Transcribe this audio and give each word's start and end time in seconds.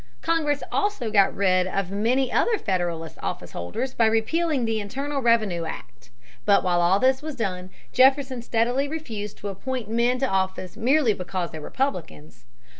Congress 0.23 0.63
also 0.71 1.11
got 1.11 1.31
rid 1.35 1.67
of 1.67 1.91
many 1.91 2.31
other 2.31 2.57
Federalist 2.57 3.17
officeholders 3.21 3.93
by 3.95 4.07
repealing 4.07 4.65
the 4.65 4.79
Internal 4.79 5.21
Revenue 5.21 5.63
Act 5.65 6.05
(p. 6.09 6.11
167). 6.43 6.43
But 6.45 6.63
while 6.63 6.81
all 6.81 6.97
this 6.99 7.21
was 7.21 7.35
done, 7.35 7.69
Jefferson 7.93 8.41
steadily 8.41 8.87
refused 8.87 9.37
to 9.37 9.49
appoint 9.49 9.91
men 9.91 10.17
to 10.17 10.27
office 10.27 10.75
merely 10.75 11.13
because 11.13 11.51
they 11.51 11.59
were 11.59 11.65
Republicans. 11.65 12.45